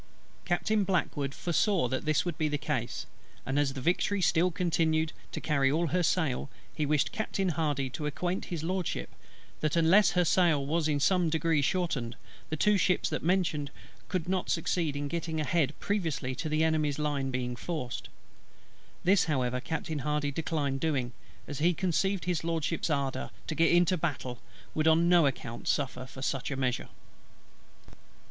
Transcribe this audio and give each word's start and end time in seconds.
Captain 0.45 0.83
BLACKWOOD 0.83 1.31
foresaw 1.35 1.87
that 1.87 2.05
this 2.05 2.25
would 2.25 2.35
be 2.35 2.47
the 2.47 2.57
case; 2.57 3.05
and 3.45 3.59
as 3.59 3.73
the 3.73 3.81
Victory 3.81 4.19
still 4.19 4.49
continued 4.49 5.13
to 5.31 5.39
carry 5.39 5.71
all 5.71 5.89
her 5.89 6.01
sail, 6.01 6.49
he 6.73 6.87
wished 6.87 7.11
Captain 7.11 7.49
HARDY 7.49 7.87
to 7.91 8.07
acquaint 8.07 8.45
His 8.45 8.63
LORDSHIP, 8.63 9.13
that 9.59 9.75
unless 9.75 10.13
her 10.13 10.25
sail 10.25 10.65
was 10.65 10.87
in 10.87 10.99
some 10.99 11.29
degree 11.29 11.61
shortened, 11.61 12.15
the 12.49 12.55
two 12.57 12.79
ships 12.79 13.11
just 13.11 13.21
mentioned 13.21 13.69
could 14.07 14.27
not 14.27 14.49
succeed 14.49 14.95
in 14.95 15.07
getting 15.07 15.39
ahead 15.39 15.79
previously 15.79 16.33
to 16.33 16.49
the 16.49 16.63
Enemy's 16.63 16.97
line 16.97 17.29
being 17.29 17.55
forced: 17.55 18.09
this 19.03 19.25
however 19.25 19.61
Captain 19.61 19.99
HARDY 19.99 20.31
declined 20.31 20.79
doing, 20.79 21.11
as 21.47 21.59
he 21.59 21.75
conceived 21.75 22.25
His 22.25 22.43
LORDSHIP'S 22.43 22.89
ardour 22.89 23.29
to 23.45 23.53
get 23.53 23.71
into 23.71 23.97
battle 23.97 24.39
would 24.73 24.87
on 24.87 25.07
no 25.07 25.27
account 25.27 25.67
suffer 25.67 26.07
such 26.07 26.49
a 26.49 26.55
measure. 26.55 26.89